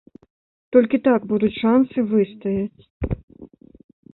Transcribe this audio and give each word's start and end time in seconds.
Толькі 0.75 0.99
так 1.07 1.27
будуць 1.33 1.53
шанцы 1.61 1.97
выстаяць. 2.15 2.81